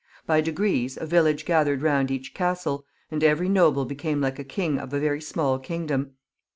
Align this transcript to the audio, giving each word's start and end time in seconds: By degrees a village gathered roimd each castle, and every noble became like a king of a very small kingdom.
By 0.25 0.41
degrees 0.41 0.97
a 0.99 1.05
village 1.05 1.45
gathered 1.45 1.81
roimd 1.81 2.09
each 2.09 2.33
castle, 2.33 2.87
and 3.11 3.23
every 3.23 3.47
noble 3.47 3.85
became 3.85 4.19
like 4.19 4.39
a 4.39 4.43
king 4.43 4.79
of 4.79 4.91
a 4.95 4.99
very 4.99 5.21
small 5.21 5.59
kingdom. 5.59 6.13